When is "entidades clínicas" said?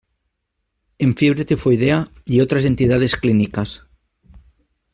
2.65-3.85